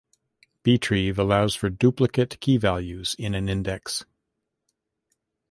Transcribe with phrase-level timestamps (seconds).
[0.63, 4.03] Btrieve allows for duplicate key values in an index.